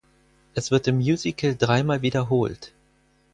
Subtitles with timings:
[0.55, 2.73] Es wird im Musical dreimal wiederholt.